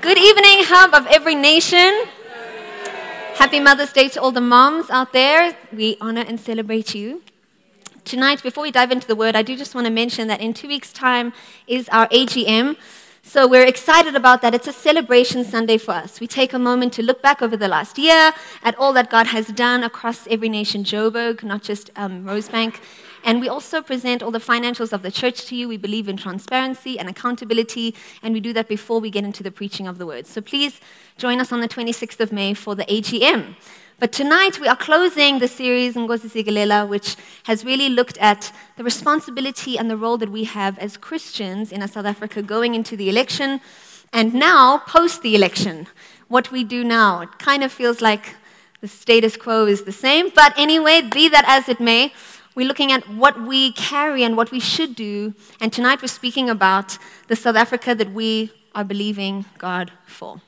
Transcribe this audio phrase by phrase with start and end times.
[0.00, 2.04] Good evening, Hub of Every Nation.
[3.34, 5.56] Happy Mother's Day to all the moms out there.
[5.72, 7.22] We honor and celebrate you.
[8.04, 10.54] Tonight, before we dive into the word, I do just want to mention that in
[10.54, 11.32] two weeks' time
[11.66, 12.76] is our AGM.
[13.24, 14.54] So we're excited about that.
[14.54, 16.20] It's a celebration Sunday for us.
[16.20, 19.26] We take a moment to look back over the last year at all that God
[19.26, 22.76] has done across every nation, Joburg, not just um, Rosebank.
[23.24, 25.68] And we also present all the financials of the church to you.
[25.68, 29.50] We believe in transparency and accountability, and we do that before we get into the
[29.50, 30.26] preaching of the word.
[30.26, 30.80] So please
[31.16, 33.56] join us on the 26th of May for the AGM.
[34.00, 38.84] But tonight we are closing the series Nkosi Sikelel, which has really looked at the
[38.84, 43.08] responsibility and the role that we have as Christians in South Africa going into the
[43.08, 43.60] election
[44.12, 45.88] and now post the election.
[46.28, 47.22] What we do now.
[47.22, 48.36] It kind of feels like
[48.80, 52.12] the status quo is the same, but anyway, be that as it may,
[52.58, 55.32] we're looking at what we carry and what we should do.
[55.60, 60.40] And tonight we're speaking about the South Africa that we are believing God for.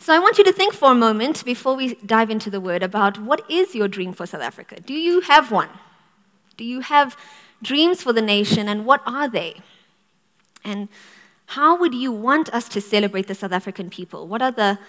[0.00, 2.82] So I want you to think for a moment before we dive into the word
[2.82, 4.80] about what is your dream for South Africa?
[4.80, 5.68] Do you have one?
[6.56, 7.16] Do you have
[7.62, 9.60] dreams for the nation and what are they?
[10.64, 10.88] And
[11.54, 14.26] how would you want us to celebrate the South African people?
[14.26, 14.80] What are the,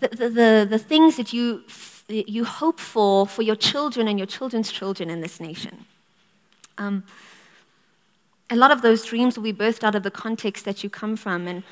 [0.00, 1.62] the, the, the, the things that you,
[2.08, 5.86] you hope for for your children and your children's children in this nation?
[6.78, 7.04] Um,
[8.50, 11.16] a lot of those dreams will be birthed out of the context that you come
[11.16, 11.48] from.
[11.48, 11.62] And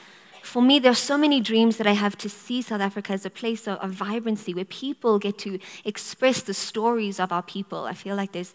[0.42, 3.26] for me, there are so many dreams that I have to see South Africa as
[3.26, 7.84] a place of, of, vibrancy where people get to express the stories of our people.
[7.84, 8.52] I feel like there's,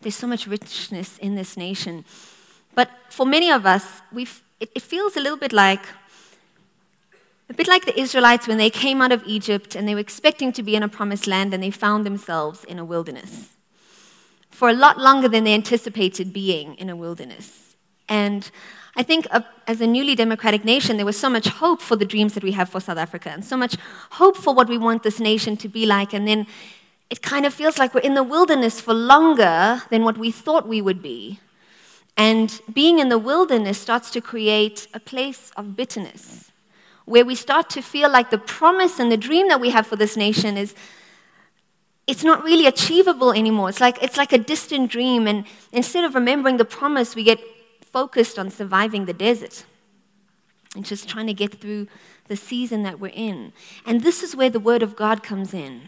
[0.00, 2.04] there's so much richness in this nation.
[2.74, 5.86] But for many of us, we've, it, it feels a little bit like
[7.50, 10.52] a bit like the Israelites when they came out of Egypt and they were expecting
[10.52, 13.56] to be in a promised land and they found themselves in a wilderness
[14.50, 17.74] for a lot longer than they anticipated being in a wilderness.
[18.08, 18.48] And
[18.94, 19.26] I think
[19.66, 22.52] as a newly democratic nation, there was so much hope for the dreams that we
[22.52, 23.76] have for South Africa and so much
[24.12, 26.12] hope for what we want this nation to be like.
[26.12, 26.46] And then
[27.08, 30.68] it kind of feels like we're in the wilderness for longer than what we thought
[30.68, 31.40] we would be.
[32.16, 36.49] And being in the wilderness starts to create a place of bitterness
[37.10, 39.96] where we start to feel like the promise and the dream that we have for
[39.96, 40.74] this nation is
[42.06, 43.68] it's not really achievable anymore.
[43.68, 45.26] It's like, it's like a distant dream.
[45.26, 47.40] And instead of remembering the promise, we get
[47.82, 49.64] focused on surviving the desert
[50.76, 51.88] and just trying to get through
[52.30, 53.52] the season that we're in.
[53.84, 55.82] And this is where the Word of God comes in.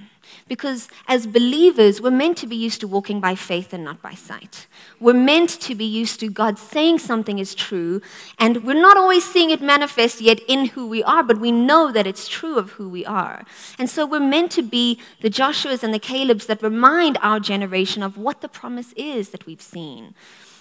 [0.48, 4.14] Because as believers, we're meant to be used to walking by faith and not by
[4.14, 4.66] sight.
[4.98, 8.02] We're meant to be used to God saying something is true,
[8.38, 11.92] and we're not always seeing it manifest yet in who we are, but we know
[11.92, 13.44] that it's true of who we are.
[13.78, 18.02] And so we're meant to be the Joshuas and the Calebs that remind our generation
[18.02, 20.14] of what the promise is that we've seen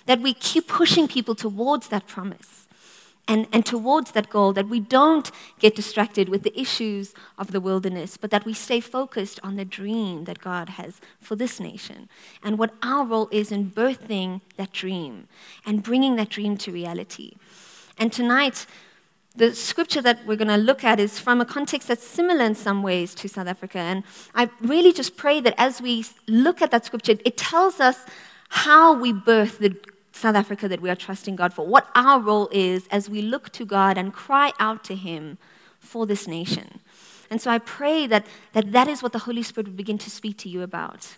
[0.08, 2.61] that we keep pushing people towards that promise
[3.32, 7.62] and, and towards that goal, that we don't get distracted with the issues of the
[7.62, 12.10] wilderness, but that we stay focused on the dream that God has for this nation
[12.44, 15.30] and what our role is in birthing that dream
[15.66, 17.36] and bringing that dream to reality.
[17.98, 18.66] And tonight,
[19.34, 22.56] the scripture that we're going to look at is from a context that's similar in
[22.56, 23.78] some ways to South Africa.
[23.80, 24.04] And
[24.36, 28.00] I really just pray that as we look at that scripture, it tells us
[28.50, 29.74] how we birth the
[30.22, 33.52] South Africa that we are trusting God for, what our role is as we look
[33.54, 35.38] to God and cry out to Him
[35.80, 36.80] for this nation.
[37.30, 40.10] And so I pray that that, that is what the Holy Spirit will begin to
[40.10, 41.18] speak to you about.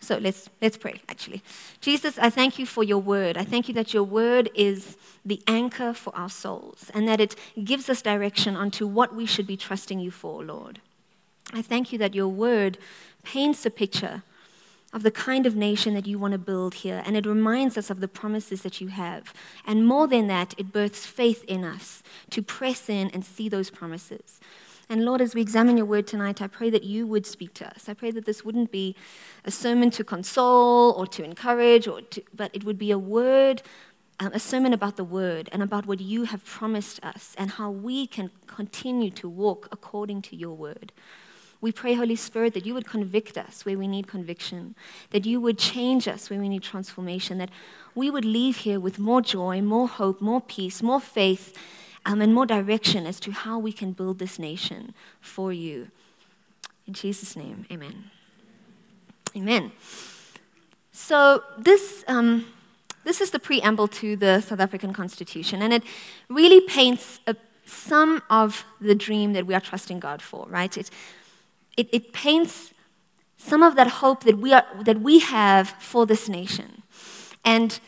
[0.00, 1.42] So let's, let's pray, actually.
[1.80, 3.36] Jesus, I thank you for your word.
[3.36, 7.36] I thank you that your word is the anchor for our souls and that it
[7.62, 10.80] gives us direction onto what we should be trusting you for, Lord.
[11.52, 12.78] I thank you that your word
[13.24, 14.22] paints a picture
[14.92, 17.90] of the kind of nation that you want to build here, and it reminds us
[17.90, 19.32] of the promises that you have.
[19.66, 23.70] And more than that, it births faith in us to press in and see those
[23.70, 24.40] promises.
[24.88, 27.68] And Lord, as we examine your word tonight, I pray that you would speak to
[27.68, 27.88] us.
[27.88, 28.96] I pray that this wouldn't be
[29.44, 33.62] a sermon to console or to encourage, or to, but it would be a word,
[34.18, 37.70] um, a sermon about the word and about what you have promised us and how
[37.70, 40.92] we can continue to walk according to your word.
[41.60, 44.74] We pray, Holy Spirit, that you would convict us where we need conviction,
[45.10, 47.50] that you would change us where we need transformation, that
[47.94, 51.56] we would leave here with more joy, more hope, more peace, more faith,
[52.06, 55.90] um, and more direction as to how we can build this nation for you.
[56.86, 58.10] In Jesus' name, amen.
[59.36, 59.72] Amen.
[60.92, 62.04] So, this.
[62.08, 62.46] Um,
[63.04, 65.82] this is the preamble to the South African Constitution, and it
[66.28, 67.34] really paints a,
[67.64, 70.76] some of the dream that we are trusting God for, right?
[70.76, 70.90] It
[71.76, 72.72] it, it paints
[73.36, 76.82] some of that hope that we, are, that we have for this nation.
[77.44, 77.80] And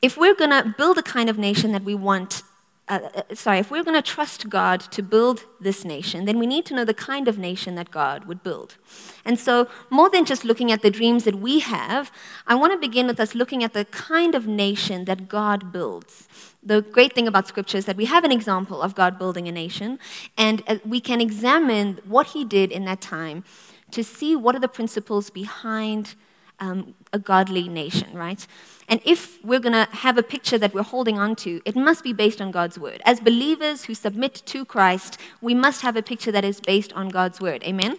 [0.00, 2.42] if we're going to build the kind of nation that we want,
[2.86, 6.46] uh, uh, sorry, if we're going to trust God to build this nation, then we
[6.46, 8.76] need to know the kind of nation that God would build.
[9.24, 12.12] And so, more than just looking at the dreams that we have,
[12.46, 16.28] I want to begin with us looking at the kind of nation that God builds.
[16.62, 19.52] The great thing about Scripture is that we have an example of God building a
[19.52, 19.98] nation,
[20.36, 23.44] and uh, we can examine what He did in that time
[23.92, 26.16] to see what are the principles behind
[26.60, 28.46] um, a godly nation, right?
[28.88, 32.04] And if we're going to have a picture that we're holding on to, it must
[32.04, 33.00] be based on God's word.
[33.06, 37.08] As believers who submit to Christ, we must have a picture that is based on
[37.08, 37.62] God's word.
[37.64, 37.96] Amen?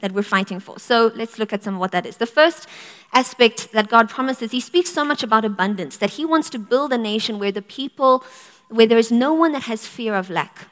[0.00, 0.80] That we're fighting for.
[0.80, 2.16] So let's look at some of what that is.
[2.16, 2.66] The first
[3.12, 6.92] aspect that God promises, He speaks so much about abundance, that He wants to build
[6.92, 8.24] a nation where the people,
[8.68, 10.68] where there is no one that has fear of lack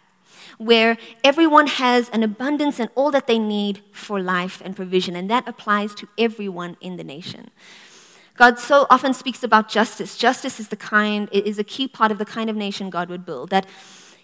[0.58, 5.28] where everyone has an abundance and all that they need for life and provision, and
[5.30, 7.50] that applies to everyone in the nation.
[8.36, 10.18] God so often speaks about justice.
[10.18, 13.24] Justice is the kind is a key part of the kind of nation God would
[13.24, 13.50] build.
[13.50, 13.66] That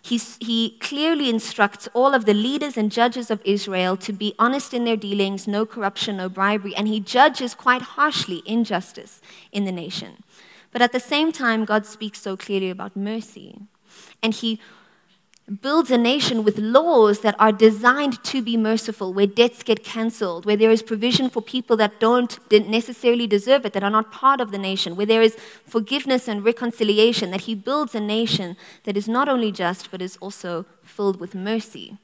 [0.02, 4.72] He's, he clearly instructs all of the leaders and judges of Israel to be honest
[4.72, 9.20] in their dealings, no corruption, no bribery, and he judges quite harshly injustice
[9.52, 10.22] in the nation.
[10.72, 13.58] But at the same time, God speaks so clearly about mercy.
[14.22, 14.60] And he
[15.50, 20.46] builds a nation with laws that are designed to be merciful, where debts get cancelled,
[20.46, 24.40] where there is provision for people that don't necessarily deserve it, that are not part
[24.40, 25.36] of the nation, where there is
[25.66, 30.16] forgiveness and reconciliation, that he builds a nation that is not only just, but is
[30.18, 31.98] also filled with mercy.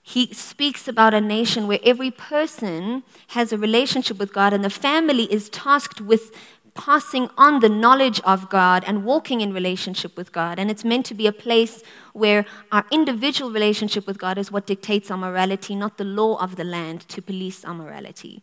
[0.00, 4.70] He speaks about a nation where every person has a relationship with God and the
[4.70, 6.34] family is tasked with
[6.78, 10.58] passing on the knowledge of God and walking in relationship with God.
[10.58, 11.82] And it's meant to be a place
[12.12, 16.56] where our individual relationship with God is what dictates our morality, not the law of
[16.56, 18.42] the land to police our morality.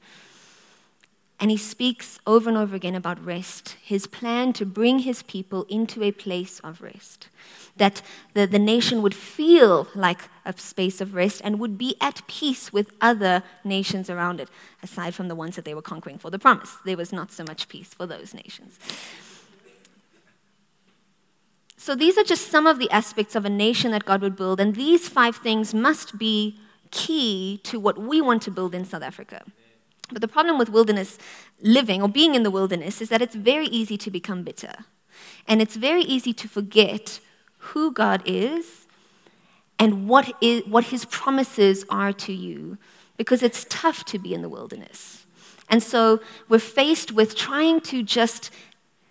[1.40, 5.66] And he speaks over and over again about rest, his plan to bring his people
[5.68, 7.28] into a place of rest.
[7.76, 8.02] That
[8.34, 12.72] the, the nation would feel like a space of rest and would be at peace
[12.72, 14.48] with other nations around it,
[14.82, 16.78] aside from the ones that they were conquering for the promise.
[16.86, 18.80] There was not so much peace for those nations.
[21.78, 24.62] So these are just some of the aspects of a nation that God would build,
[24.62, 26.58] and these five things must be
[26.92, 29.44] key to what we want to build in South Africa.
[30.12, 31.18] But the problem with wilderness
[31.62, 34.74] living or being in the wilderness is that it's very easy to become bitter.
[35.48, 37.20] And it's very easy to forget
[37.58, 38.86] who God is
[39.80, 42.78] and what, is, what his promises are to you
[43.18, 45.26] because it's tough to be in the wilderness.
[45.70, 48.52] And so we're faced with trying to just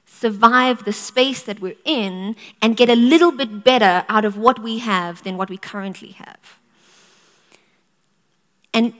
[0.07, 4.63] survive the space that we're in and get a little bit better out of what
[4.63, 6.59] we have than what we currently have.
[8.73, 8.95] And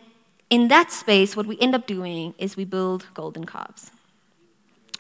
[0.51, 3.91] in that space, what we end up doing is we build golden calves.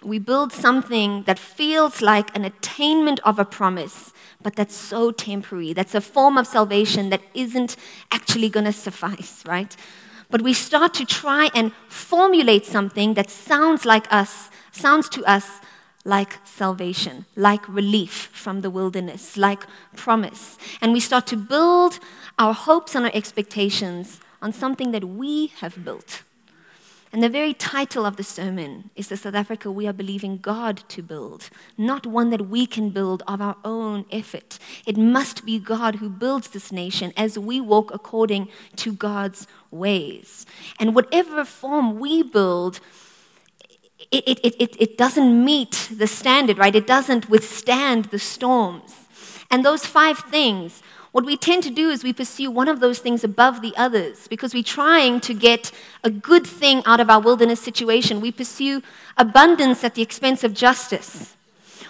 [0.02, 4.12] We build something that feels like an attainment of a promise,
[4.42, 5.72] but that's so temporary.
[5.72, 7.76] That's a form of salvation that isn't
[8.10, 9.74] actually going to suffice, right?
[10.30, 15.60] But we start to try and formulate something that sounds like us, sounds to us
[16.04, 19.64] like salvation, like relief from the wilderness, like
[19.96, 20.58] promise.
[20.82, 21.98] And we start to build
[22.38, 26.22] our hopes and our expectations on something that we have built.
[27.14, 30.82] And the very title of the sermon is the South Africa we are believing God
[30.88, 31.48] to build,
[31.78, 34.58] not one that we can build of our own effort.
[34.84, 40.44] It must be God who builds this nation as we walk according to God's ways.
[40.78, 42.80] And whatever form we build,
[44.10, 46.74] it, it, it, it doesn't meet the standard, right?
[46.74, 48.92] It doesn't withstand the storms.
[49.50, 50.82] And those five things
[51.14, 54.26] what we tend to do is we pursue one of those things above the others
[54.26, 55.70] because we're trying to get
[56.02, 58.20] a good thing out of our wilderness situation.
[58.20, 58.82] We pursue
[59.16, 61.36] abundance at the expense of justice.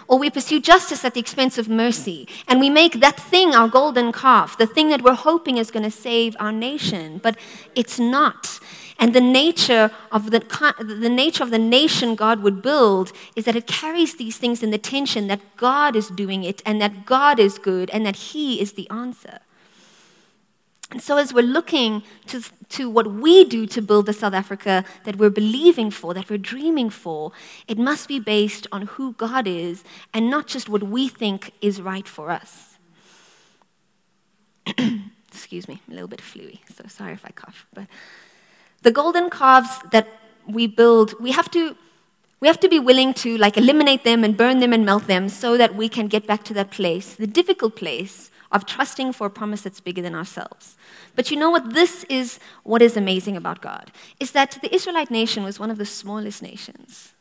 [0.09, 2.29] Or we pursue justice at the expense of mercy.
[2.47, 5.85] And we make that thing our golden calf, the thing that we're hoping is going
[5.85, 7.17] to save our nation.
[7.17, 7.39] But
[7.75, 8.61] it's not.
[8.99, 10.39] And the nature of the,
[10.79, 14.71] the nature of the nation God would build is that it carries these things in
[14.71, 18.61] the tension that God is doing it and that God is good and that He
[18.61, 19.41] is the answer.
[20.91, 24.85] And so, as we're looking to, to what we do to build the South Africa
[25.05, 27.33] that we're believing for, that we're dreaming for,
[27.67, 29.83] it must be based on who God is
[30.13, 32.77] and not just what we think is right for us.
[35.33, 37.67] Excuse me, I'm a little bit fluey, so sorry if I cough.
[37.75, 37.87] But
[38.85, 40.07] the golden calves that
[40.47, 41.77] we build, we have to
[42.41, 45.31] we have to be willing to like eliminate them and burn them and melt them
[45.31, 49.29] so that we can get back to that place, the difficult place of trusting for
[49.29, 50.77] a promise that's bigger than ourselves.
[51.17, 51.73] But you know what?
[51.73, 55.79] This is what is amazing about God is that the Israelite nation was one of
[55.79, 57.14] the smallest nations.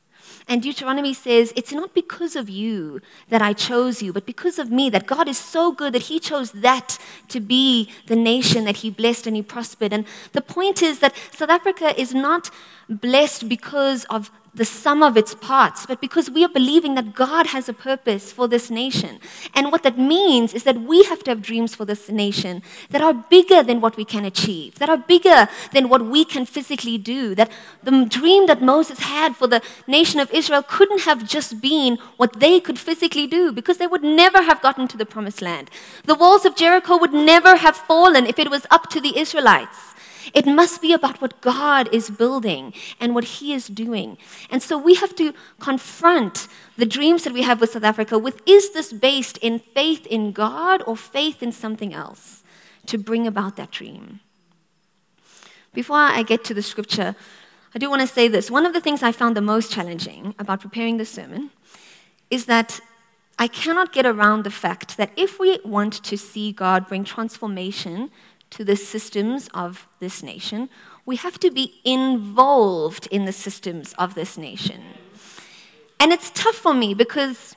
[0.48, 4.72] And Deuteronomy says, It's not because of you that I chose you, but because of
[4.72, 6.98] me, that God is so good that He chose that
[7.30, 9.94] to be the nation that He blessed and He prospered.
[9.94, 12.50] And the point is that South Africa is not
[12.90, 17.48] blessed because of the sum of its parts, but because we are believing that God
[17.48, 19.20] has a purpose for this nation.
[19.56, 23.02] And what that means is that we have to have dreams for this nation that
[23.02, 27.00] are bigger than what we can achieve, that are bigger than what we can physically
[27.00, 27.34] do.
[27.34, 31.98] That the dream that Moses had for the nation of Israel couldn't have just been
[32.18, 35.72] what they could physically do because they would never have gotten to the promised land.
[36.06, 39.93] The walls of Jericho would never have fallen if it was up to the Israelites.
[40.34, 44.18] It must be about what God is building and what He is doing.
[44.50, 48.42] And so we have to confront the dreams that we have with South Africa with
[48.46, 52.44] is this based in faith in God or faith in something else
[52.86, 54.20] to bring about that dream?
[55.74, 57.16] Before I get to the scripture,
[57.76, 58.52] I do want to say this.
[58.52, 61.50] One of the things I found the most challenging about preparing this sermon
[62.30, 62.80] is that
[63.40, 68.12] I cannot get around the fact that if we want to see God bring transformation
[68.54, 70.70] to the systems of this nation,
[71.06, 74.82] we have to be involved in the systems of this nation.
[76.00, 77.56] And it's tough for me because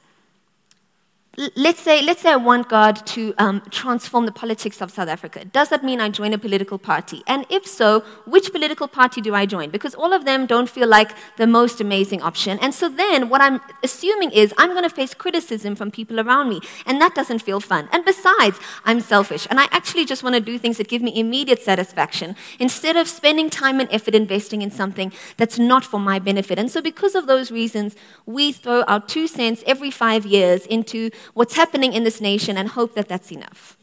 [1.54, 5.44] let's say, let's say I want God to um, transform the politics of South Africa.
[5.44, 7.22] Does that mean I join a political party?
[7.26, 9.70] And if so, which political party do I join?
[9.70, 12.58] Because all of them don't feel like the most amazing option.
[12.60, 16.48] And so then what I'm assuming is I'm going to face criticism from people around
[16.48, 16.60] me.
[16.86, 17.88] And that doesn't feel fun.
[17.92, 19.46] And besides, I'm selfish.
[19.50, 23.08] And I actually just want to do things that give me immediate satisfaction instead of
[23.08, 26.58] spending time and effort investing in something that's not for my benefit.
[26.58, 31.10] And so because of those reasons, we throw our two cents every five years into
[31.34, 33.76] what's happening in this nation and hope that that's enough.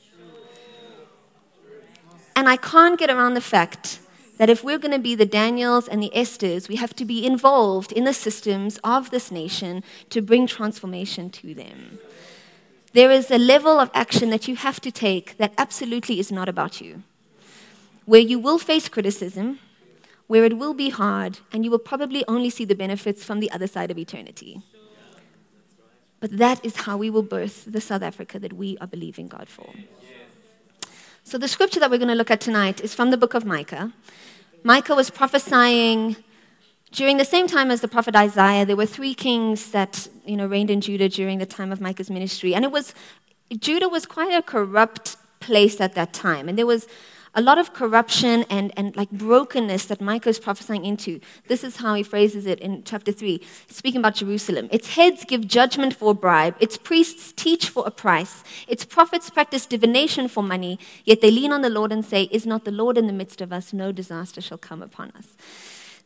[2.36, 4.00] And I can't get around the fact
[4.38, 7.26] that if we're going to be the Daniels and the Esthers, we have to be
[7.26, 12.00] involved in the systems of this nation to bring transformation to them.
[12.94, 16.50] There is a level of action that you have to take that absolutely is not
[16.50, 17.04] about you,
[18.06, 19.60] where you will face criticism,
[20.28, 23.52] where it will be hard, and you will probably only see the benefits from the
[23.52, 24.62] other side of eternity.
[26.24, 29.50] But that is how we will birth the South Africa that we are believing God
[29.50, 29.70] for.
[31.26, 33.44] So, the scripture that we're going to look at tonight is from the book of
[33.44, 33.92] Micah.
[34.64, 36.16] Micah was prophesying
[36.92, 38.66] during the same time as the prophet Isaiah.
[38.66, 42.10] There were three kings that you know, reigned in Judah during the time of Micah's
[42.10, 42.56] ministry.
[42.56, 42.94] And it was,
[43.60, 46.48] Judah was quite a corrupt place at that time.
[46.48, 46.88] And there was
[47.36, 51.20] a lot of corruption and, and like brokenness that Micah is prophesying into.
[51.48, 54.70] This is how he phrases it in chapter 3, speaking about Jerusalem.
[54.72, 59.30] Its heads give judgment for a bribe, its priests teach for a price, its prophets
[59.30, 62.72] practice divination for money, yet they lean on the Lord and say, Is not the
[62.72, 63.74] Lord in the midst of us?
[63.74, 65.36] No disaster shall come upon us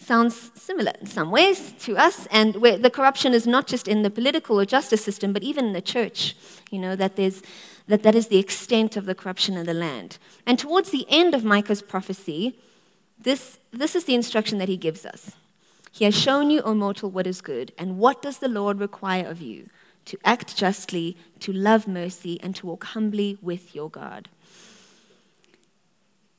[0.08, 4.04] sounds similar in some ways to us, and where the corruption is not just in
[4.04, 6.36] the political or justice system, but even in the church.
[6.72, 7.42] You know, that there's
[7.88, 10.18] that that is the extent of the corruption in the land.
[10.46, 12.60] And towards the end of Micah's prophecy,
[13.20, 15.32] this, this is the instruction that he gives us.
[15.92, 17.72] He has shown you, O mortal, what is good.
[17.78, 19.70] And what does the Lord require of you?
[20.06, 24.30] To act justly, to love mercy, and to walk humbly with your God.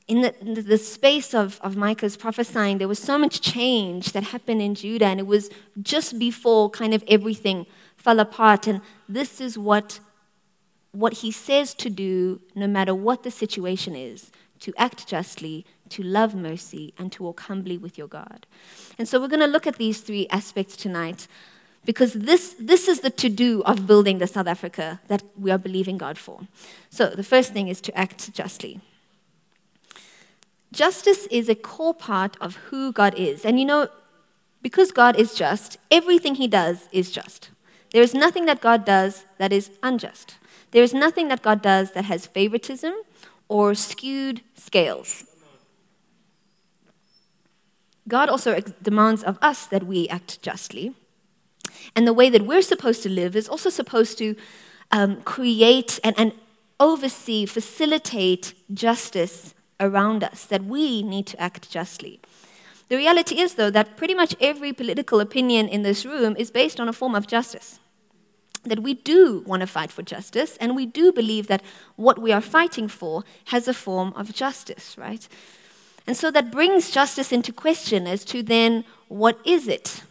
[0.09, 4.23] In the, in the space of, of Micah's prophesying, there was so much change that
[4.23, 5.49] happened in Judah, and it was
[5.81, 8.67] just before kind of everything fell apart.
[8.67, 9.99] And this is what
[10.91, 16.03] what he says to do, no matter what the situation is to act justly, to
[16.03, 18.45] love mercy, and to walk humbly with your God.
[18.97, 21.27] And so we're going to look at these three aspects tonight
[21.85, 25.57] because this, this is the to do of building the South Africa that we are
[25.57, 26.41] believing God for.
[26.89, 28.81] So the first thing is to act justly.
[30.71, 33.43] Justice is a core part of who God is.
[33.45, 33.87] And you know,
[34.61, 37.49] because God is just, everything he does is just.
[37.91, 40.37] There is nothing that God does that is unjust.
[40.71, 42.93] There is nothing that God does that has favoritism
[43.47, 45.25] or skewed scales.
[48.07, 50.93] God also demands of us that we act justly.
[51.95, 54.35] And the way that we're supposed to live is also supposed to
[54.91, 56.33] um, create and, and
[56.79, 62.19] oversee, facilitate justice around us, that we need to act justly.
[62.89, 66.79] The reality is, though, that pretty much every political opinion in this room is based
[66.79, 67.79] on a form of justice
[68.63, 71.61] that we do want to fight for justice, and we do believe that
[71.95, 75.27] what we are fighting for has a form of justice, right?
[76.05, 80.03] And so that brings justice into question as to then what is it?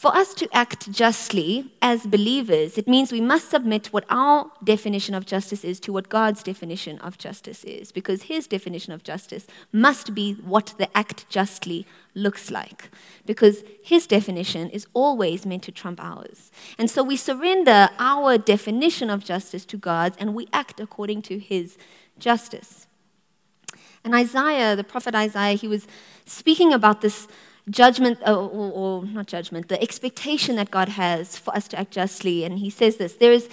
[0.00, 5.14] For us to act justly as believers, it means we must submit what our definition
[5.14, 9.46] of justice is to what God's definition of justice is, because His definition of justice
[9.72, 12.88] must be what the act justly looks like,
[13.26, 16.50] because His definition is always meant to trump ours.
[16.78, 21.38] And so we surrender our definition of justice to God's and we act according to
[21.38, 21.76] His
[22.18, 22.86] justice.
[24.02, 25.86] And Isaiah, the prophet Isaiah, he was
[26.24, 27.28] speaking about this
[27.68, 31.78] judgment, or, uh, or, or, not judgment, the expectation that God has for us to
[31.78, 32.44] act justly.
[32.44, 33.48] And he says this there is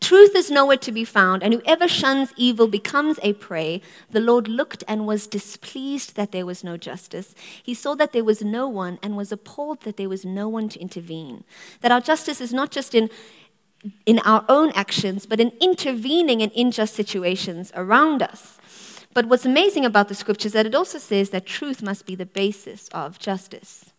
[0.00, 3.82] truth is nowhere to be found, and whoever shuns evil becomes a prey.
[4.10, 7.34] The Lord looked and was displeased that there was no justice.
[7.62, 10.68] He saw that there was no one and was appalled that there was no one
[10.70, 11.44] to intervene.
[11.80, 13.10] That our justice is not just in
[14.04, 18.58] in our own actions, but in intervening in unjust situations around us.
[19.12, 22.14] But what's amazing about the scripture is that it also says that truth must be
[22.14, 23.92] the basis of justice.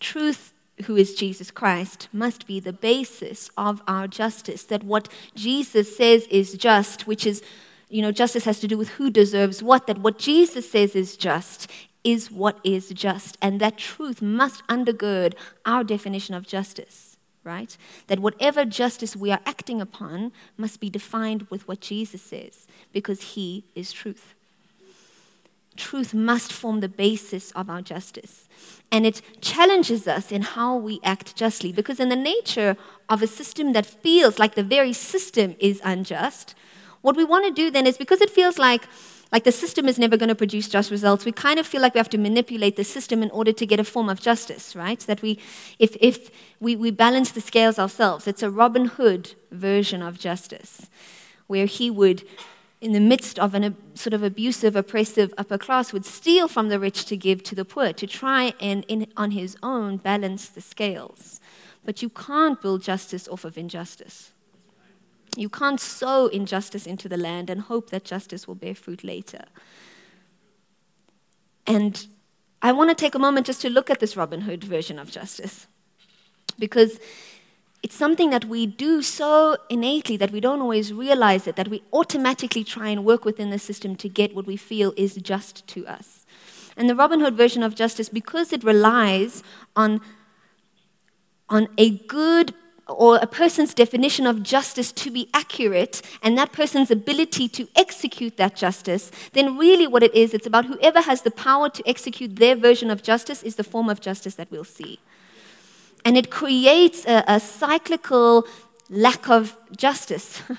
[0.00, 0.52] Truth,
[0.86, 4.64] who is Jesus Christ, must be the basis of our justice.
[4.64, 7.42] That what Jesus says is just, which is,
[7.88, 11.16] you know, justice has to do with who deserves what, that what Jesus says is
[11.16, 11.70] just
[12.02, 13.38] is what is just.
[13.40, 17.11] And that truth must undergird our definition of justice
[17.44, 17.76] right?
[18.06, 23.34] That whatever justice we are acting upon must be defined with what Jesus says, because
[23.34, 24.34] he is truth.
[25.76, 28.48] Truth must form the basis of our justice.
[28.90, 32.76] And it challenges us in how we act justly, because in the nature
[33.08, 36.54] of a system that feels like the very system is unjust,
[37.00, 38.86] what we want to do then is because it feels like
[39.32, 41.24] like the system is never going to produce just results.
[41.24, 43.80] We kind of feel like we have to manipulate the system in order to get
[43.80, 45.00] a form of justice, right?
[45.00, 45.38] That we,
[45.78, 50.90] if, if we, we balance the scales ourselves, it's a Robin Hood version of justice,
[51.46, 52.24] where he would,
[52.82, 56.78] in the midst of a sort of abusive, oppressive upper class, would steal from the
[56.78, 60.60] rich to give to the poor to try and, in, on his own, balance the
[60.60, 61.40] scales.
[61.84, 64.31] But you can't build justice off of injustice.
[65.36, 69.44] You can't sow injustice into the land and hope that justice will bear fruit later.
[71.66, 72.06] And
[72.60, 75.10] I want to take a moment just to look at this Robin Hood version of
[75.10, 75.66] justice.
[76.58, 77.00] Because
[77.82, 81.82] it's something that we do so innately that we don't always realize it, that we
[81.92, 85.86] automatically try and work within the system to get what we feel is just to
[85.86, 86.24] us.
[86.76, 89.42] And the Robin Hood version of justice, because it relies
[89.74, 90.00] on,
[91.48, 92.54] on a good
[92.88, 98.36] or a person's definition of justice to be accurate and that person's ability to execute
[98.36, 102.36] that justice, then really what it is, it's about whoever has the power to execute
[102.36, 104.98] their version of justice is the form of justice that we'll see.
[106.04, 108.46] And it creates a, a cyclical
[108.90, 110.42] lack of justice.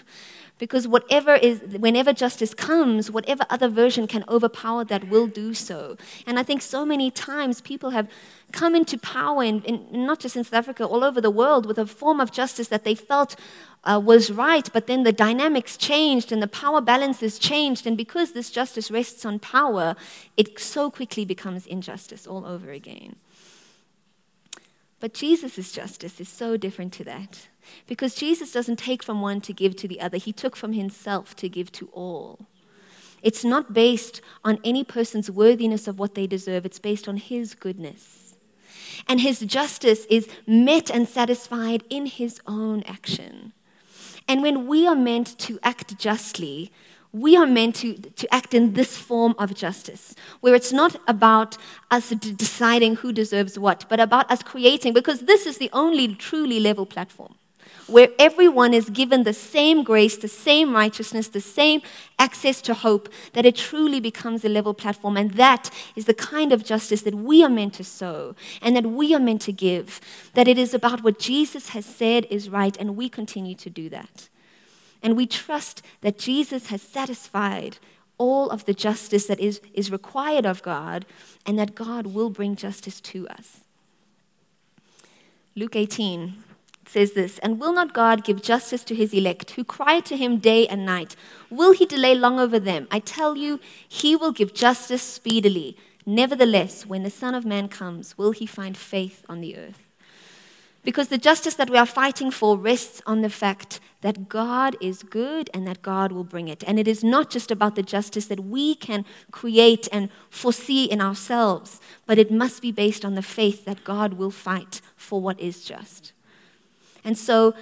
[0.60, 5.98] Because whatever is, whenever justice comes, whatever other version can overpower that will do so.
[6.26, 8.08] And I think so many times people have
[8.54, 11.78] come into power, in, in not just in South Africa, all over the world, with
[11.78, 13.36] a form of justice that they felt
[13.84, 17.86] uh, was right, but then the dynamics changed and the power balances changed.
[17.86, 19.96] And because this justice rests on power,
[20.38, 23.18] it so quickly becomes injustice all over again.
[25.02, 27.50] But Jesus' justice is so different to that.
[27.88, 31.36] Because Jesus doesn't take from one to give to the other, he took from himself
[31.38, 32.48] to give to all.
[33.22, 37.56] It's not based on any person's worthiness of what they deserve, it's based on his
[37.56, 38.23] goodness.
[39.08, 43.54] And his justice is met and satisfied in his own action.
[44.28, 46.72] And when we are meant to act justly,
[47.12, 51.58] we are meant to, to act in this form of justice, where it's not about
[51.92, 56.16] us d- deciding who deserves what, but about us creating, because this is the only
[56.16, 57.36] truly level platform
[57.88, 61.82] where everyone is given the same grace, the same righteousness, the same
[62.18, 65.18] access to hope, that it truly becomes a level platform.
[65.18, 68.88] And that is the kind of justice that we are meant to sow and that
[68.88, 70.00] we are meant to give.
[70.34, 73.90] That it is about what Jesus has said is right, and we continue to do
[73.90, 74.30] that.
[75.02, 77.78] And we trust that Jesus has satisfied
[78.18, 81.06] all of the justice that is, is required of God,
[81.46, 83.62] and that God will bring justice to us.
[85.56, 86.36] Luke 18
[86.88, 90.38] says this And will not God give justice to his elect, who cry to him
[90.38, 91.16] day and night?
[91.50, 92.88] Will he delay long over them?
[92.92, 95.78] I tell you, he will give justice speedily.
[96.06, 99.84] Nevertheless, when the Son of Man comes, will he find faith on the earth?
[100.84, 105.02] Because the justice that we are fighting for rests on the fact that God is
[105.02, 106.62] good and that God will bring it.
[106.68, 111.00] And it is not just about the justice that we can create and foresee in
[111.00, 115.40] ourselves, but it must be based on the faith that God will fight for what
[115.40, 116.13] is just.
[117.04, 117.54] And so,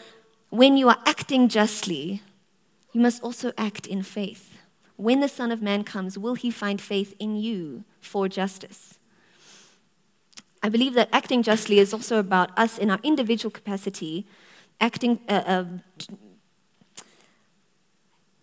[0.50, 2.22] when you are acting justly,
[2.92, 4.58] you must also act in faith.
[4.98, 9.00] When the Son of Man comes, will he find faith in you for justice?
[10.62, 14.28] I believe that acting justly is also about us in our individual capacity,
[14.80, 15.66] acting, uh, uh,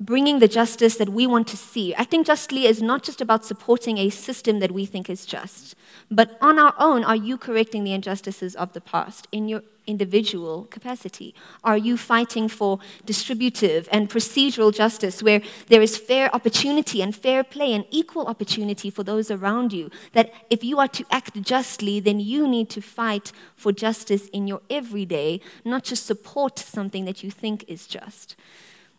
[0.00, 1.94] bringing the justice that we want to see.
[1.94, 5.76] Acting justly is not just about supporting a system that we think is just,
[6.10, 10.64] but on our own, are you correcting the injustices of the past in your individual
[10.70, 11.34] capacity?
[11.64, 17.42] Are you fighting for distributive and procedural justice where there is fair opportunity and fair
[17.42, 19.90] play and equal opportunity for those around you?
[20.12, 24.46] That if you are to act justly, then you need to fight for justice in
[24.46, 28.36] your everyday, not just support something that you think is just.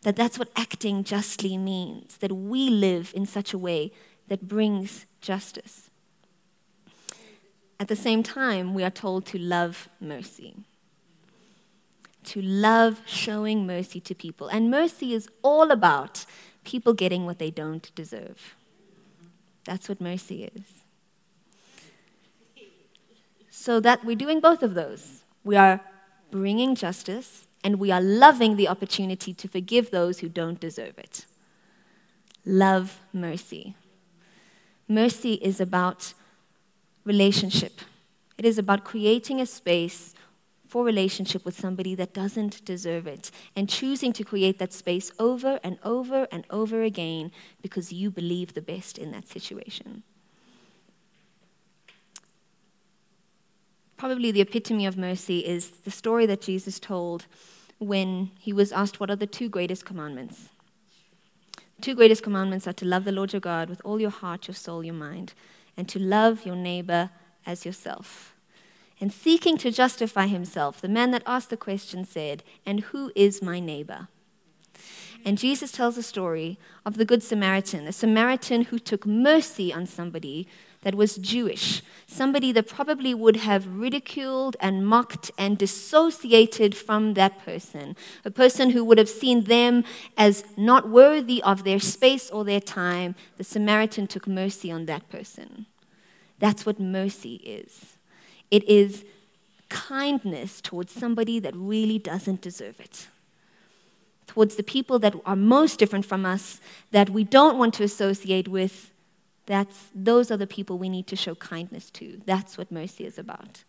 [0.01, 3.91] That that's what acting justly means, that we live in such a way
[4.27, 5.89] that brings justice.
[7.79, 10.55] At the same time, we are told to love mercy.
[12.25, 14.47] To love showing mercy to people.
[14.47, 16.25] And mercy is all about
[16.63, 18.55] people getting what they don't deserve.
[19.65, 20.63] That's what mercy is.
[23.49, 25.23] So that we're doing both of those.
[25.43, 25.81] We are
[26.31, 31.25] bringing justice and we are loving the opportunity to forgive those who don't deserve it.
[32.45, 33.75] Love mercy.
[34.87, 36.13] Mercy is about
[37.03, 37.81] relationship,
[38.37, 40.13] it is about creating a space
[40.69, 45.59] for relationship with somebody that doesn't deserve it and choosing to create that space over
[45.63, 50.03] and over and over again because you believe the best in that situation.
[53.99, 57.25] probably the epitome of mercy is the story that Jesus told
[57.79, 60.49] when he was asked, What are the two greatest commandments?
[61.81, 64.55] Two greatest commandments are to love the Lord your God with all your heart, your
[64.55, 65.33] soul, your mind,
[65.77, 67.09] and to love your neighbor
[67.45, 68.33] as yourself.
[69.01, 73.41] And seeking to justify himself, the man that asked the question said, And who is
[73.41, 74.09] my neighbor?
[75.25, 79.85] And Jesus tells a story of the Good Samaritan, a Samaritan who took mercy on
[79.85, 80.47] somebody
[80.81, 87.43] that was Jewish, somebody that probably would have ridiculed and mocked and dissociated from that
[87.43, 89.83] person, a person who would have seen them
[90.17, 93.15] as not worthy of their space or their time.
[93.35, 95.65] The Samaritan took mercy on that person.
[96.39, 97.97] That's what mercy is
[98.51, 99.05] it is
[99.69, 103.07] kindness towards somebody that really doesn't deserve it
[104.29, 108.47] towards the people that are most different from us, that we don't want to associate
[108.47, 108.91] with,
[109.47, 112.21] that's, those are the people we need to show kindness to.
[112.27, 113.63] That's what mercy is about.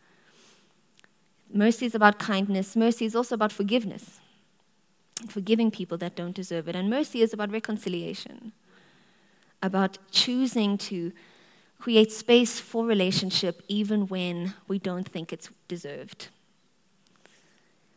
[1.52, 2.76] Mercy is about kindness.
[2.76, 4.20] Mercy is also about forgiveness,
[5.28, 6.76] forgiving people that don't deserve it.
[6.76, 8.52] And mercy is about reconciliation,
[9.62, 11.10] about choosing to
[11.80, 16.28] create space for relationship even when we don't think it's deserved.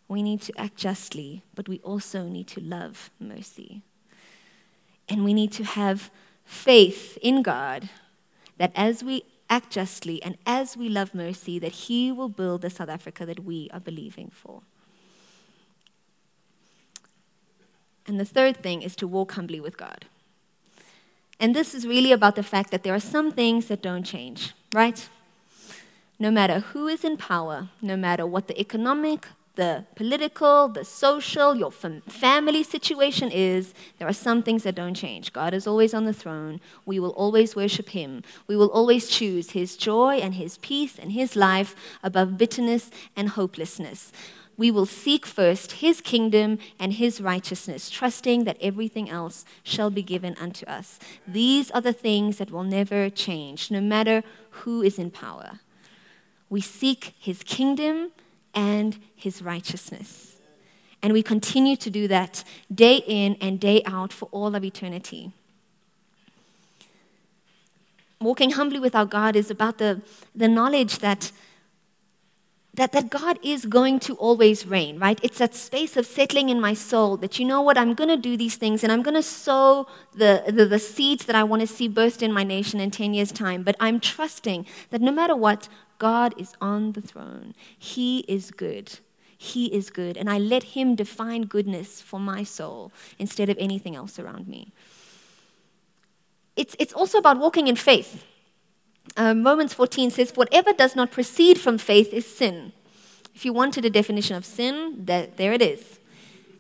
[0.08, 3.82] We need to act justly, but we also need to love mercy.
[5.10, 6.10] And we need to have
[6.46, 7.89] faith in God
[8.58, 12.69] that as we act justly and as we love mercy, that He will build the
[12.69, 14.62] South Africa that we are believing for.
[18.08, 20.06] And the third thing is to walk humbly with God.
[21.39, 24.54] And this is really about the fact that there are some things that don't change,
[24.74, 25.10] right?
[26.19, 31.56] No matter who is in power, no matter what the economic, the political, the social,
[31.56, 35.32] your fam- family situation is, there are some things that don't change.
[35.32, 36.60] God is always on the throne.
[36.86, 38.24] We will always worship Him.
[38.48, 43.30] We will always choose His joy and His peace and His life above bitterness and
[43.30, 44.12] hopelessness.
[44.55, 50.03] We will seek first His kingdom and His righteousness, trusting that everything else shall be
[50.03, 50.99] given unto us.
[51.27, 54.23] These are the things that will never change, no matter
[54.61, 55.59] who is in power.
[56.49, 58.11] We seek His kingdom
[58.53, 60.37] and his righteousness.
[61.01, 65.31] And we continue to do that day in and day out for all of eternity.
[68.21, 70.01] Walking humbly with our God is about the,
[70.33, 71.31] the knowledge that,
[72.75, 75.19] that, that God is going to always reign, right?
[75.21, 78.17] It's that space of settling in my soul that you know what, I'm going to
[78.17, 81.62] do these things and I'm going to sow the, the, the seeds that I want
[81.62, 83.62] to see burst in my nation in 10 years' time.
[83.62, 87.53] But I'm trusting that no matter what, God is on the throne.
[87.77, 88.99] He is good.
[89.38, 90.17] He is good.
[90.17, 94.73] And I let Him define goodness for my soul instead of anything else around me.
[96.55, 98.25] It's, it's also about walking in faith.
[99.15, 102.73] Um, Romans 14 says, Whatever does not proceed from faith is sin.
[103.36, 105.99] If you wanted a definition of sin, that, there it is.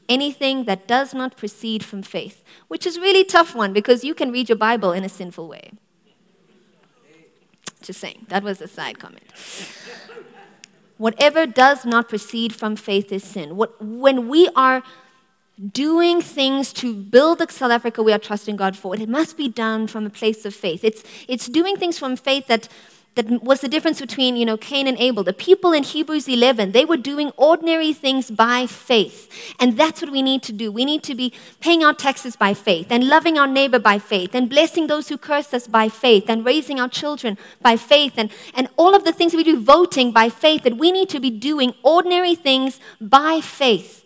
[0.09, 4.31] Anything that does not proceed from faith, which is really tough one because you can
[4.31, 5.71] read your Bible in a sinful way.
[7.81, 9.25] Just saying, that was a side comment.
[10.97, 13.55] Whatever does not proceed from faith is sin.
[13.55, 14.83] What, when we are
[15.71, 19.47] doing things to build the South Africa we are trusting God for, it must be
[19.47, 20.83] done from a place of faith.
[20.83, 22.67] It's, it's doing things from faith that
[23.15, 25.23] that was the difference between you know cain and abel.
[25.23, 29.29] The people in hebrews 11 they were doing ordinary things by faith.
[29.59, 30.71] And that's what we need to do.
[30.71, 34.33] We need to be paying our taxes by faith and loving our neighbor by faith
[34.33, 38.31] and blessing those who curse us by faith and raising our children by faith and,
[38.55, 40.63] and all of the things we do voting by faith.
[40.63, 44.02] That we need to be doing ordinary things by faith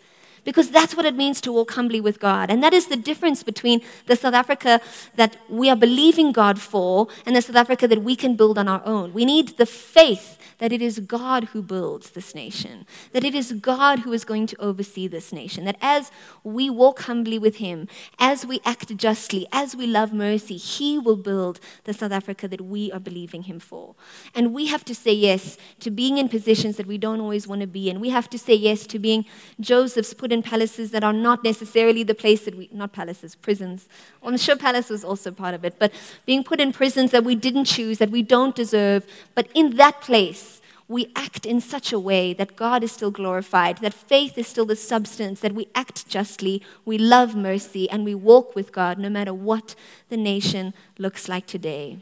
[0.48, 2.50] because that's what it means to walk humbly with God.
[2.50, 4.80] And that is the difference between the South Africa
[5.18, 8.70] that we are believing God for and the South Africa that we can build on
[8.70, 9.14] our own.
[9.14, 13.52] We need the faith that it is God who builds this nation, that it is
[13.54, 16.12] God who is going to oversee this nation, that as
[16.44, 21.16] we walk humbly with Him, as we act justly, as we love mercy, He will
[21.16, 23.96] build the South Africa that we are believing Him for.
[24.34, 27.62] And we have to say yes to being in positions that we don't always want
[27.62, 28.00] to be in.
[28.00, 29.26] We have to say yes to being
[29.60, 33.88] Joseph's put in palaces that are not necessarily the place that we, not palaces, prisons.
[34.24, 35.94] I'm sure palace was also part of it, but
[36.26, 40.02] being put in prisons that we didn't choose, that we don't deserve, but in that
[40.02, 40.47] place,
[40.90, 44.66] we act in such a way that God is still glorified, that faith is still
[44.66, 49.10] the substance, that we act justly, we love mercy, and we walk with God no
[49.10, 49.76] matter what
[50.10, 52.00] the nation looks like today.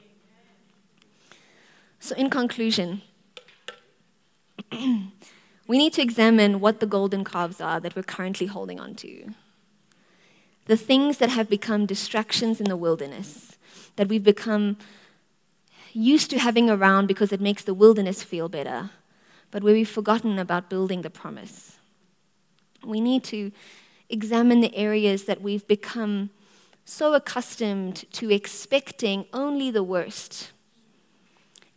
[2.00, 3.02] So, in conclusion,
[4.72, 9.34] we need to examine what the golden calves are that we're currently holding on to.
[10.68, 13.58] The things that have become distractions in the wilderness,
[13.96, 14.78] that we've become
[15.96, 18.90] used to having around because it makes the wilderness feel better,
[19.50, 21.78] but where we've forgotten about building the promise.
[22.86, 23.52] We need to
[24.10, 26.30] examine the areas that we've become
[26.84, 30.52] so accustomed to expecting only the worst.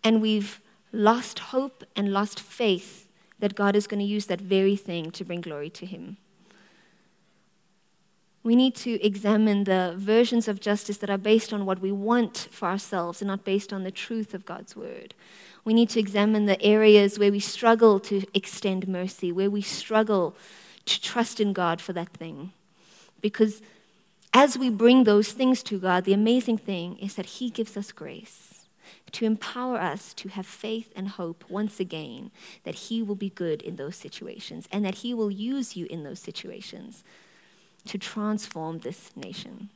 [0.05, 0.61] And we've
[0.93, 5.25] lost hope and lost faith that God is going to use that very thing to
[5.25, 6.19] bring glory to Him.
[8.43, 12.49] We need to examine the versions of justice that are based on what we want
[12.51, 15.15] for ourselves and not based on the truth of God's word.
[15.65, 20.37] We need to examine the areas where we struggle to extend mercy, where we struggle
[20.87, 22.53] to trust in God for that thing.
[23.21, 23.61] Because
[24.33, 27.93] as we bring those things to God, the amazing thing is that He gives us
[27.93, 28.67] grace
[29.13, 32.31] to empower us to have faith and hope once again
[32.65, 36.05] that He will be good in those situations and that He will use you in
[36.05, 37.05] those situations
[37.89, 39.71] to transform this nation.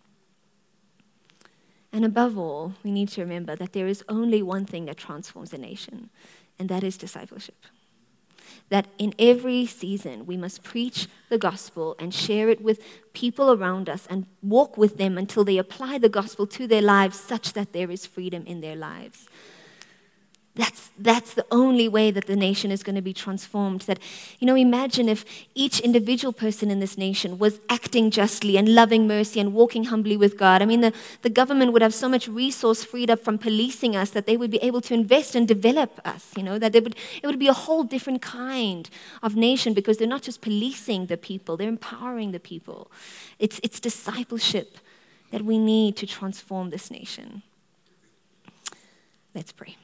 [1.92, 5.52] And above all, we need to remember that there is only one thing that transforms
[5.52, 6.08] a nation,
[6.58, 7.66] and that is discipleship.
[8.70, 12.80] That in every season we must preach the gospel and share it with
[13.12, 17.20] people around us and walk with them until they apply the gospel to their lives
[17.20, 19.28] such that there is freedom in their lives.
[20.54, 23.82] That's, that's the only way that the nation is going to be transformed.
[23.82, 23.98] That,
[24.38, 29.06] you know, imagine if each individual person in this nation was acting justly and loving
[29.06, 30.60] mercy and walking humbly with God.
[30.60, 34.10] I mean, the, the government would have so much resource freed up from policing us
[34.10, 37.26] that they would be able to invest and develop us, you know, that would, it
[37.26, 38.90] would be a whole different kind
[39.22, 42.90] of nation because they're not just policing the people, they're empowering the people.
[43.38, 44.76] It's, it's discipleship
[45.30, 47.42] that we need to transform this nation.
[49.34, 49.76] Let's pray.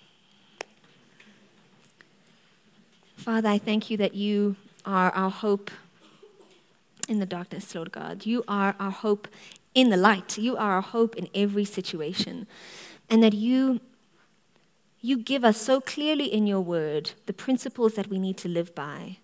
[3.28, 5.70] Father, I thank you that you are our hope
[7.10, 8.24] in the darkness, Lord God.
[8.24, 9.28] You are our hope
[9.74, 10.38] in the light.
[10.38, 12.46] You are our hope in every situation.
[13.10, 13.80] And that you,
[15.02, 18.74] you give us so clearly in your word the principles that we need to live
[18.74, 19.18] by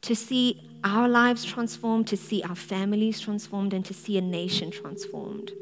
[0.00, 4.72] to see our lives transformed, to see our families transformed, and to see a nation
[4.72, 5.52] transformed.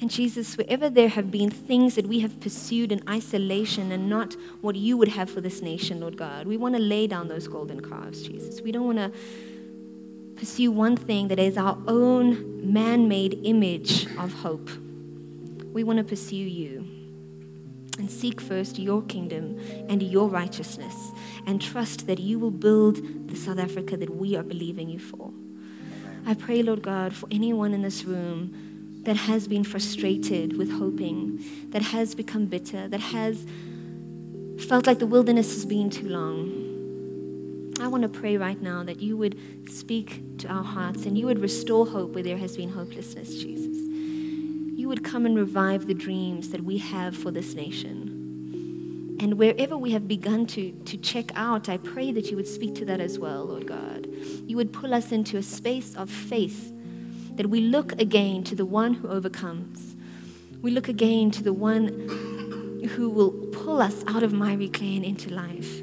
[0.00, 4.36] And Jesus, wherever there have been things that we have pursued in isolation and not
[4.60, 7.46] what you would have for this nation, Lord God, we want to lay down those
[7.46, 8.60] golden calves, Jesus.
[8.60, 9.12] We don't want to
[10.36, 14.68] pursue one thing that is our own man made image of hope.
[15.72, 16.86] We want to pursue you
[17.98, 21.12] and seek first your kingdom and your righteousness
[21.46, 25.30] and trust that you will build the South Africa that we are believing you for.
[26.26, 28.63] I pray, Lord God, for anyone in this room
[29.04, 33.46] that has been frustrated with hoping, that has become bitter, that has
[34.68, 37.74] felt like the wilderness has been too long.
[37.80, 39.36] I want to pray right now that you would
[39.68, 43.76] speak to our hearts and you would restore hope where there has been hopelessness, Jesus.
[43.76, 49.16] You would come and revive the dreams that we have for this nation.
[49.20, 52.74] And wherever we have begun to, to check out, I pray that you would speak
[52.76, 54.08] to that as well, Lord God.
[54.46, 56.73] You would pull us into a space of faith
[57.36, 59.96] that we look again to the one who overcomes.
[60.62, 65.04] We look again to the one who will pull us out of miry clay and
[65.04, 65.80] into life.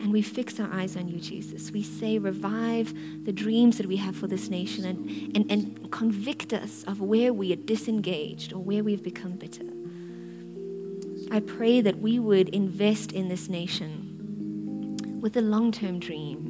[0.00, 1.70] And we fix our eyes on you, Jesus.
[1.70, 2.94] We say, revive
[3.24, 7.32] the dreams that we have for this nation and, and, and convict us of where
[7.32, 9.66] we are disengaged or where we've become bitter.
[11.30, 16.49] I pray that we would invest in this nation with a long term dream.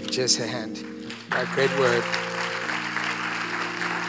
[0.00, 0.84] Give Jess a hand?
[1.54, 2.04] Great word.